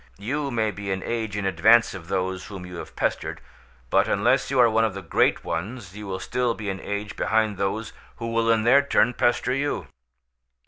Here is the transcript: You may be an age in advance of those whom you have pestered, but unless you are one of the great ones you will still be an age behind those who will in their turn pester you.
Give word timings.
You 0.17 0.49
may 0.49 0.71
be 0.71 0.89
an 0.91 1.03
age 1.03 1.37
in 1.37 1.45
advance 1.45 1.93
of 1.93 2.07
those 2.07 2.47
whom 2.47 2.65
you 2.65 2.77
have 2.77 2.95
pestered, 2.95 3.39
but 3.91 4.07
unless 4.07 4.49
you 4.49 4.59
are 4.59 4.67
one 4.67 4.83
of 4.83 4.95
the 4.95 5.03
great 5.03 5.43
ones 5.43 5.95
you 5.95 6.07
will 6.07 6.19
still 6.19 6.55
be 6.55 6.71
an 6.71 6.79
age 6.79 7.15
behind 7.15 7.55
those 7.57 7.93
who 8.15 8.31
will 8.31 8.49
in 8.49 8.63
their 8.63 8.81
turn 8.81 9.13
pester 9.13 9.53
you. 9.53 9.85